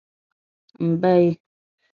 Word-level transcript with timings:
M 0.79 0.91
baya. 1.01 1.35